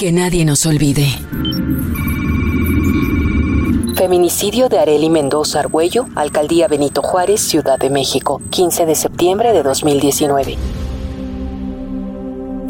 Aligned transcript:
Que 0.00 0.12
nadie 0.12 0.46
nos 0.46 0.64
olvide. 0.64 1.06
Feminicidio 3.96 4.70
de 4.70 4.78
Areli 4.78 5.10
Mendoza 5.10 5.60
Argüello, 5.60 6.06
Alcaldía 6.14 6.68
Benito 6.68 7.02
Juárez, 7.02 7.42
Ciudad 7.42 7.78
de 7.78 7.90
México, 7.90 8.40
15 8.48 8.86
de 8.86 8.94
septiembre 8.94 9.52
de 9.52 9.62
2019. 9.62 10.56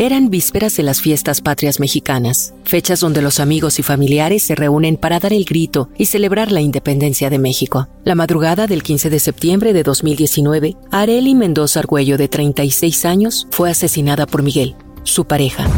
Eran 0.01 0.29
vísperas 0.29 0.77
de 0.77 0.83
las 0.83 1.01
fiestas 1.01 1.41
patrias 1.41 1.79
mexicanas, 1.79 2.53
fechas 2.65 2.99
donde 2.99 3.23
los 3.23 3.39
amigos 3.39 3.79
y 3.79 3.85
familiares 3.85 4.43
se 4.43 4.57
reúnen 4.57 4.97
para 4.97 5.21
dar 5.21 5.33
el 5.33 5.45
grito 5.45 5.89
y 5.97 6.07
celebrar 6.07 6.51
la 6.51 6.63
independencia 6.63 7.31
de 7.31 7.39
México. 7.39 7.87
La 8.03 8.17
madrugada 8.17 8.67
del 8.67 8.83
15 8.83 9.09
de 9.09 9.21
septiembre 9.21 9.73
de 9.73 9.85
2019, 9.85 10.77
Areli 10.91 11.37
Mendoza 11.37 11.79
Argüello, 11.79 12.19
de 12.19 12.27
36 12.27 13.05
años, 13.05 13.47
fue 13.53 13.71
asesinada 13.71 14.27
por 14.27 14.43
Miguel, 14.43 14.75
su 15.05 15.27
pareja. 15.27 15.69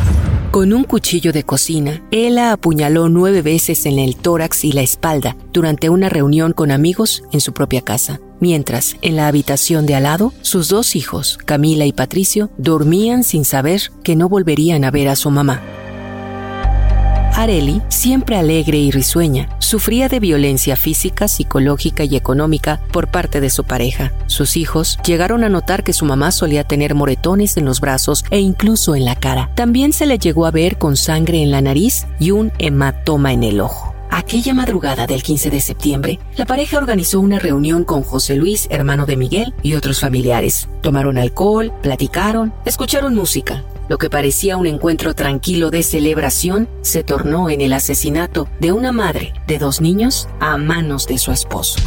Con 0.52 0.74
un 0.74 0.84
cuchillo 0.84 1.33
de 1.33 1.45
cocina, 1.45 2.02
él 2.11 2.34
la 2.34 2.52
apuñaló 2.52 3.09
nueve 3.09 3.40
veces 3.40 3.87
en 3.87 3.99
el 3.99 4.16
tórax 4.16 4.65
y 4.66 4.73
la 4.73 4.82
espalda 4.82 5.35
durante 5.51 5.88
una 5.88 6.10
reunión 6.10 6.52
con 6.52 6.71
amigos 6.71 7.24
en 7.32 7.40
su 7.40 7.54
propia 7.54 7.80
casa. 7.80 8.21
Mientras, 8.38 8.96
en 9.01 9.16
la 9.16 9.29
habitación 9.29 9.87
de 9.87 9.95
al 9.95 10.02
lado, 10.02 10.35
sus 10.43 10.68
dos 10.68 10.95
hijos, 10.95 11.38
Camila 11.46 11.87
y 11.87 11.95
Patricio, 11.95 12.51
dormían 12.59 13.24
sin 13.24 13.46
saber 13.46 13.80
que 14.04 14.15
no 14.15 14.29
volverían 14.29 14.85
a 14.85 14.91
ver 14.91 15.09
a 15.09 15.16
su 15.16 15.30
mamá. 15.30 15.63
Areli, 17.35 17.83
siempre 17.88 18.37
alegre 18.37 18.79
y 18.79 18.91
risueña, 18.91 19.49
sufría 19.59 20.09
de 20.09 20.21
violencia 20.21 20.77
física, 20.77 21.29
psicológica 21.29 22.05
y 22.05 22.16
económica 22.16 22.80
por 22.93 23.09
parte 23.09 23.41
de 23.41 23.51
su 23.51 23.65
pareja. 23.65 24.13
Sus 24.27 24.57
hijos 24.57 24.99
llegaron 25.05 25.43
a 25.45 25.49
notar 25.49 25.83
que 25.83 25.93
su 25.93 26.05
mamá 26.05 26.30
solía 26.30 26.65
tener 26.65 26.95
moretones 26.95 27.57
en 27.57 27.65
los 27.65 27.80
brazos 27.80 28.25
e 28.30 28.38
incluso 28.41 28.95
en 28.95 29.05
la 29.05 29.16
cara. 29.16 29.51
También 29.55 29.93
se 29.93 30.07
le 30.07 30.19
llegó 30.19 30.47
a 30.47 30.51
ver 30.51 30.79
con 30.79 30.97
sangre 30.97 31.43
en 31.43 31.51
la 31.51 31.63
nariz 31.63 32.07
y 32.19 32.33
un 32.33 32.53
hematoma 32.59 33.33
en 33.33 33.45
el 33.45 33.60
ojo. 33.60 33.91
Aquella 34.15 34.52
madrugada 34.52 35.07
del 35.07 35.23
15 35.23 35.49
de 35.49 35.63
septiembre, 35.63 36.18
la 36.37 36.45
pareja 36.45 36.77
organizó 36.77 37.18
una 37.18 37.38
reunión 37.38 37.82
con 37.82 38.02
José 38.02 38.37
Luis, 38.37 38.66
hermano 38.69 39.07
de 39.07 39.16
Miguel, 39.16 39.54
y 39.63 39.74
otros 39.74 40.01
familiares. 40.01 40.69
Tomaron 40.82 41.16
alcohol, 41.16 41.73
platicaron, 41.80 42.52
escucharon 42.66 43.15
música. 43.15 43.65
Lo 43.88 43.96
que 43.96 44.10
parecía 44.10 44.59
un 44.59 44.66
encuentro 44.66 45.15
tranquilo 45.15 45.71
de 45.71 45.82
celebración 45.82 46.69
se 46.82 47.02
tornó 47.04 47.49
en 47.49 47.63
el 47.63 47.73
asesinato 47.73 48.49
de 48.60 48.73
una 48.73 48.93
madre 48.93 49.32
de 49.46 49.59
dos 49.59 49.80
niños 49.80 50.29
a 50.41 50.59
manos 50.59 51.07
de 51.07 51.16
su 51.16 51.32
esposo. 51.32 51.80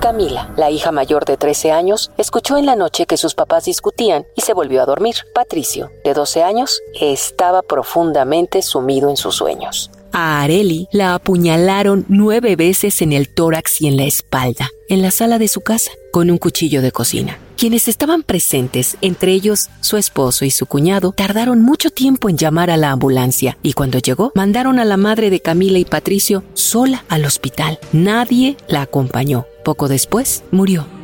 Camila, 0.00 0.52
la 0.56 0.70
hija 0.70 0.92
mayor 0.92 1.24
de 1.24 1.36
13 1.36 1.72
años, 1.72 2.12
escuchó 2.16 2.58
en 2.58 2.66
la 2.66 2.76
noche 2.76 3.06
que 3.06 3.16
sus 3.16 3.34
papás 3.34 3.64
discutían 3.64 4.24
y 4.36 4.42
se 4.42 4.54
volvió 4.54 4.80
a 4.80 4.86
dormir. 4.86 5.16
Patricio, 5.34 5.90
de 6.04 6.14
12 6.14 6.44
años, 6.44 6.80
estaba 7.00 7.62
profundamente 7.62 8.62
sumido 8.62 9.10
en 9.10 9.16
sus 9.16 9.34
sueños. 9.34 9.90
A 10.12 10.42
Areli 10.42 10.88
la 10.92 11.14
apuñalaron 11.14 12.04
nueve 12.08 12.54
veces 12.56 13.00
en 13.00 13.12
el 13.12 13.28
tórax 13.28 13.80
y 13.80 13.86
en 13.86 13.96
la 13.96 14.04
espalda, 14.04 14.70
en 14.88 15.00
la 15.00 15.10
sala 15.10 15.38
de 15.38 15.48
su 15.48 15.62
casa, 15.62 15.90
con 16.12 16.30
un 16.30 16.36
cuchillo 16.36 16.82
de 16.82 16.92
cocina. 16.92 17.38
Quienes 17.56 17.88
estaban 17.88 18.22
presentes, 18.22 18.98
entre 19.00 19.32
ellos 19.32 19.70
su 19.80 19.96
esposo 19.96 20.44
y 20.44 20.50
su 20.50 20.66
cuñado, 20.66 21.12
tardaron 21.12 21.62
mucho 21.62 21.90
tiempo 21.90 22.28
en 22.28 22.36
llamar 22.36 22.70
a 22.70 22.76
la 22.76 22.90
ambulancia 22.90 23.56
y 23.62 23.72
cuando 23.72 23.98
llegó 23.98 24.32
mandaron 24.34 24.78
a 24.78 24.84
la 24.84 24.96
madre 24.96 25.30
de 25.30 25.40
Camila 25.40 25.78
y 25.78 25.84
Patricio 25.84 26.44
sola 26.54 27.04
al 27.08 27.24
hospital. 27.24 27.78
Nadie 27.92 28.56
la 28.68 28.82
acompañó. 28.82 29.46
Poco 29.64 29.88
después 29.88 30.42
murió. 30.50 31.01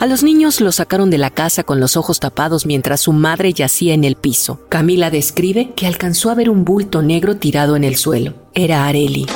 A 0.00 0.06
los 0.06 0.22
niños 0.22 0.60
los 0.60 0.76
sacaron 0.76 1.10
de 1.10 1.18
la 1.18 1.30
casa 1.30 1.64
con 1.64 1.80
los 1.80 1.96
ojos 1.96 2.20
tapados 2.20 2.66
mientras 2.66 3.00
su 3.00 3.12
madre 3.12 3.52
yacía 3.52 3.94
en 3.94 4.04
el 4.04 4.14
piso. 4.14 4.60
Camila 4.68 5.10
describe 5.10 5.72
que 5.74 5.88
alcanzó 5.88 6.30
a 6.30 6.36
ver 6.36 6.50
un 6.50 6.64
bulto 6.64 7.02
negro 7.02 7.36
tirado 7.36 7.74
en 7.74 7.82
el 7.82 7.96
suelo. 7.96 8.34
Era 8.54 8.86
Areli. 8.86 9.26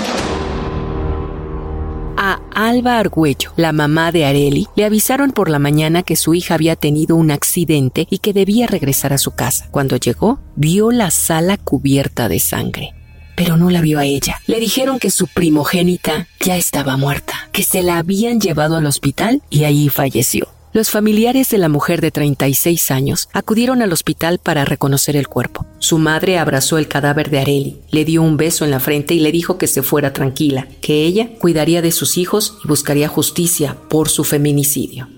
A 2.16 2.40
Alba 2.54 3.00
Argüello, 3.00 3.50
la 3.56 3.72
mamá 3.72 4.12
de 4.12 4.24
Areli, 4.24 4.68
le 4.76 4.84
avisaron 4.84 5.32
por 5.32 5.50
la 5.50 5.58
mañana 5.58 6.04
que 6.04 6.14
su 6.14 6.32
hija 6.32 6.54
había 6.54 6.76
tenido 6.76 7.16
un 7.16 7.32
accidente 7.32 8.06
y 8.08 8.18
que 8.18 8.32
debía 8.32 8.68
regresar 8.68 9.12
a 9.12 9.18
su 9.18 9.32
casa. 9.32 9.66
Cuando 9.72 9.96
llegó, 9.96 10.38
vio 10.54 10.92
la 10.92 11.10
sala 11.10 11.56
cubierta 11.56 12.28
de 12.28 12.38
sangre 12.38 12.94
pero 13.34 13.56
no 13.56 13.70
la 13.70 13.80
vio 13.80 13.98
a 13.98 14.04
ella. 14.04 14.40
Le 14.46 14.60
dijeron 14.60 15.00
que 15.00 15.10
su 15.10 15.26
primogénita 15.26 16.28
ya 16.38 16.56
estaba 16.56 16.96
muerta, 16.96 17.48
que 17.50 17.64
se 17.64 17.82
la 17.82 17.98
habían 17.98 18.40
llevado 18.40 18.76
al 18.76 18.86
hospital 18.86 19.42
y 19.50 19.64
allí 19.64 19.88
falleció. 19.88 20.48
Los 20.74 20.88
familiares 20.88 21.50
de 21.50 21.58
la 21.58 21.68
mujer 21.68 22.00
de 22.00 22.10
36 22.10 22.90
años 22.90 23.28
acudieron 23.34 23.82
al 23.82 23.92
hospital 23.92 24.38
para 24.38 24.64
reconocer 24.64 25.16
el 25.16 25.28
cuerpo. 25.28 25.66
Su 25.78 25.98
madre 25.98 26.38
abrazó 26.38 26.78
el 26.78 26.88
cadáver 26.88 27.28
de 27.28 27.40
Areli, 27.40 27.80
le 27.90 28.06
dio 28.06 28.22
un 28.22 28.38
beso 28.38 28.64
en 28.64 28.70
la 28.70 28.80
frente 28.80 29.12
y 29.12 29.20
le 29.20 29.32
dijo 29.32 29.58
que 29.58 29.66
se 29.66 29.82
fuera 29.82 30.14
tranquila, 30.14 30.68
que 30.80 31.04
ella 31.04 31.28
cuidaría 31.38 31.82
de 31.82 31.92
sus 31.92 32.16
hijos 32.16 32.56
y 32.64 32.68
buscaría 32.68 33.08
justicia 33.08 33.76
por 33.90 34.08
su 34.08 34.24
feminicidio. 34.24 35.10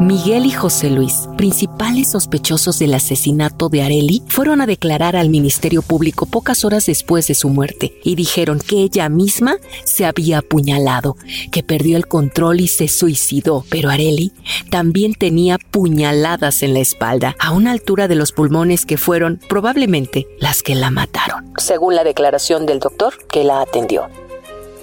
Miguel 0.00 0.46
y 0.46 0.50
José 0.50 0.88
Luis, 0.88 1.28
principales 1.36 2.12
sospechosos 2.12 2.78
del 2.78 2.94
asesinato 2.94 3.68
de 3.68 3.82
Areli, 3.82 4.22
fueron 4.28 4.62
a 4.62 4.66
declarar 4.66 5.14
al 5.14 5.28
Ministerio 5.28 5.82
Público 5.82 6.24
pocas 6.24 6.64
horas 6.64 6.86
después 6.86 7.28
de 7.28 7.34
su 7.34 7.50
muerte 7.50 8.00
y 8.02 8.14
dijeron 8.14 8.60
que 8.60 8.76
ella 8.76 9.10
misma 9.10 9.58
se 9.84 10.06
había 10.06 10.38
apuñalado, 10.38 11.18
que 11.52 11.62
perdió 11.62 11.98
el 11.98 12.08
control 12.08 12.60
y 12.60 12.68
se 12.68 12.88
suicidó. 12.88 13.62
Pero 13.68 13.90
Areli 13.90 14.32
también 14.70 15.12
tenía 15.12 15.58
puñaladas 15.58 16.62
en 16.62 16.72
la 16.72 16.80
espalda, 16.80 17.36
a 17.38 17.52
una 17.52 17.70
altura 17.70 18.08
de 18.08 18.14
los 18.14 18.32
pulmones 18.32 18.86
que 18.86 18.96
fueron 18.96 19.38
probablemente 19.50 20.26
las 20.38 20.62
que 20.62 20.76
la 20.76 20.90
mataron, 20.90 21.52
según 21.58 21.94
la 21.94 22.04
declaración 22.04 22.64
del 22.64 22.78
doctor 22.78 23.12
que 23.28 23.44
la 23.44 23.60
atendió. 23.60 24.08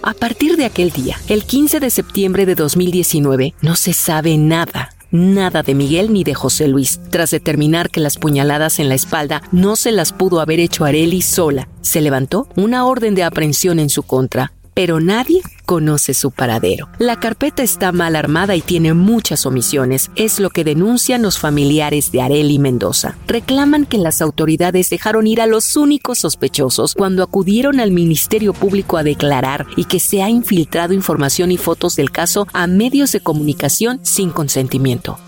A 0.03 0.13
partir 0.13 0.57
de 0.57 0.65
aquel 0.65 0.91
día, 0.91 1.17
el 1.27 1.43
15 1.43 1.79
de 1.79 1.89
septiembre 1.89 2.45
de 2.45 2.53
2019, 2.53 3.55
no 3.61 3.75
se 3.75 3.93
sabe 3.93 4.37
nada 4.37 4.91
nada 5.11 5.63
de 5.63 5.75
Miguel 5.75 6.13
ni 6.13 6.23
de 6.23 6.33
José 6.33 6.67
Luis. 6.67 6.99
Tras 7.09 7.31
determinar 7.31 7.89
que 7.89 7.99
las 7.99 8.17
puñaladas 8.17 8.79
en 8.79 8.89
la 8.89 8.95
espalda 8.95 9.41
no 9.51 9.75
se 9.75 9.91
las 9.91 10.13
pudo 10.13 10.41
haber 10.41 10.59
hecho 10.59 10.85
Areli 10.85 11.21
sola, 11.21 11.67
se 11.81 12.01
levantó 12.01 12.47
una 12.55 12.85
orden 12.85 13.15
de 13.15 13.23
aprehensión 13.23 13.79
en 13.79 13.89
su 13.89 14.03
contra, 14.03 14.53
pero 14.73 14.99
nadie 14.99 15.41
conoce 15.67 16.15
su 16.15 16.31
paradero. 16.31 16.87
La 16.97 17.19
carpeta 17.19 17.61
está 17.61 17.91
mal 17.91 18.15
armada 18.15 18.55
y 18.55 18.61
tiene 18.61 18.93
muchas 18.93 19.45
omisiones, 19.45 20.09
es 20.15 20.39
lo 20.39 20.49
que 20.49 20.63
denuncian 20.63 21.21
los 21.21 21.37
familiares 21.37 22.11
de 22.11 22.21
Areli 22.21 22.57
Mendoza. 22.57 23.17
Reclaman 23.27 23.85
que 23.85 23.97
las 23.97 24.21
autoridades 24.21 24.89
dejaron 24.89 25.27
ir 25.27 25.41
a 25.41 25.45
los 25.45 25.75
únicos 25.75 26.19
sospechosos 26.19 26.95
cuando 26.95 27.21
acudieron 27.21 27.81
al 27.81 27.91
Ministerio 27.91 28.53
Público 28.53 28.97
a 28.97 29.03
declarar 29.03 29.67
y 29.75 29.83
que 29.83 29.99
se 29.99 30.23
ha 30.23 30.29
infiltrado 30.29 30.93
información 30.93 31.51
y 31.51 31.57
fotos 31.57 31.97
del 31.97 32.11
caso 32.11 32.47
a 32.53 32.65
medios 32.65 33.11
de 33.11 33.19
comunicación 33.19 33.99
sin 34.03 34.29
consentimiento. 34.29 35.19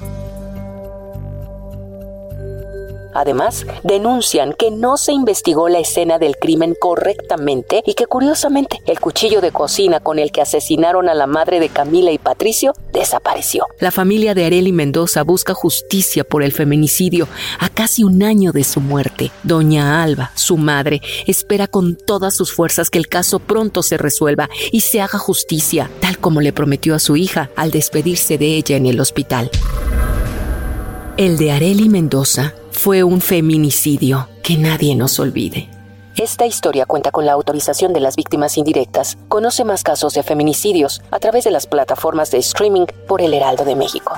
Además, 3.19 3.66
denuncian 3.84 4.54
que 4.54 4.71
no 4.71 4.95
se 4.95 5.12
investigó 5.12 5.68
la 5.68 5.80
escena 5.80 6.19
del 6.19 6.38
crimen 6.38 6.74
correctamente 6.80 7.83
y 7.86 7.94
que 7.95 8.06
curiosamente 8.06 8.81
el 8.86 9.01
cuchillo 9.01 9.42
de 9.42 9.51
cocina 9.51 10.00
con 10.00 10.19
el 10.19 10.31
que 10.31 10.42
asesinaron 10.42 11.10
a 11.10 11.13
la 11.13 11.27
madre 11.27 11.60
de 11.60 11.68
Camila 11.68 12.13
y 12.13 12.18
Patricio 12.18 12.71
desapareció. 12.94 13.66
La 13.81 13.92
familia 13.92 14.33
de 14.36 14.45
Areli 14.45 14.71
Mendoza 14.71 15.24
busca 15.24 15.54
justicia 15.54 16.24
por 16.24 16.44
el 16.44 16.54
feminicidio 16.54 17.27
a 17.60 17.68
casi 17.68 18.06
un 18.06 18.24
año 18.24 18.54
de 18.54 18.63
su 18.63 18.80
muerte. 18.80 19.31
Doña 19.44 20.01
Alba, 20.01 20.31
su 20.36 20.56
madre, 20.56 21.01
espera 21.27 21.68
con 21.68 21.98
todas 21.98 22.33
sus 22.33 22.54
fuerzas 22.54 22.89
que 22.89 23.00
el 23.00 23.10
caso 23.10 23.39
pronto 23.39 23.83
se 23.83 23.98
resuelva 23.98 24.50
y 24.72 24.80
se 24.80 25.01
haga 25.01 25.19
justicia, 25.19 25.92
tal 26.00 26.19
como 26.19 26.39
le 26.39 26.54
prometió 26.54 26.95
a 26.95 27.00
su 27.00 27.18
hija 27.18 27.50
al 27.57 27.72
despedirse 27.72 28.38
de 28.38 28.56
ella 28.56 28.77
en 28.77 28.86
el 28.86 29.01
hospital. 29.01 29.51
El 31.18 31.38
de 31.38 31.51
Areli 31.51 31.89
Mendoza 31.89 32.54
fue 32.80 33.04
un 33.04 33.20
feminicidio 33.20 34.30
que 34.42 34.56
nadie 34.56 34.96
nos 34.96 35.20
olvide. 35.20 35.68
Esta 36.16 36.46
historia 36.46 36.86
cuenta 36.86 37.12
con 37.12 37.26
la 37.26 37.34
autorización 37.34 37.92
de 37.92 38.00
las 38.00 38.16
víctimas 38.16 38.58
indirectas. 38.58 39.18
Conoce 39.28 39.66
más 39.66 39.84
casos 39.84 40.14
de 40.14 40.24
feminicidios 40.24 41.02
a 41.12 41.20
través 41.20 41.44
de 41.44 41.52
las 41.52 41.68
plataformas 41.68 42.31
de 42.31 42.38
streaming 42.38 42.86
por 43.06 43.22
El 43.22 43.34
Heraldo 43.34 43.66
de 43.66 43.76
México. 43.76 44.18